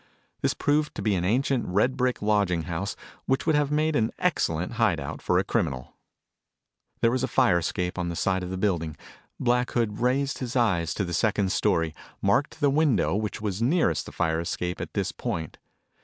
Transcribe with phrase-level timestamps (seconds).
[0.41, 2.95] This proved to be an ancient red brick lodging house
[3.27, 5.95] which would have made an excellent hideout for a criminal.
[7.01, 8.97] There was a fire escape on the side of the building.
[9.39, 14.07] Black Hood raised his eyes to the second story, marked the window which was nearest
[14.07, 15.59] the fire escape at this point.